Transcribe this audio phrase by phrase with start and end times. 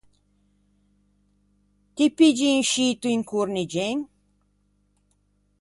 [1.95, 3.99] Ti piggi un scito in Corniggen?